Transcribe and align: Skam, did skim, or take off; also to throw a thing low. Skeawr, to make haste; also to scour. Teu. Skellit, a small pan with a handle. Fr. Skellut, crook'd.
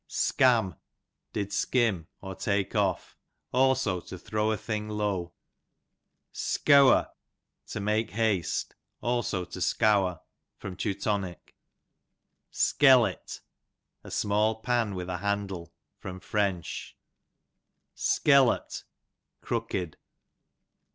Skam, 0.09 0.77
did 1.31 1.53
skim, 1.53 2.07
or 2.21 2.33
take 2.33 2.75
off; 2.75 3.15
also 3.51 4.01
to 4.01 4.17
throw 4.17 4.49
a 4.51 4.57
thing 4.57 4.89
low. 4.89 5.31
Skeawr, 6.33 7.07
to 7.67 7.79
make 7.79 8.09
haste; 8.09 8.73
also 9.01 9.45
to 9.45 9.61
scour. 9.61 10.21
Teu. 10.59 10.95
Skellit, 12.51 13.41
a 14.03 14.09
small 14.09 14.55
pan 14.61 14.95
with 14.95 15.07
a 15.07 15.17
handle. 15.17 15.71
Fr. 15.99 16.09
Skellut, 17.95 18.83
crook'd. 19.41 19.97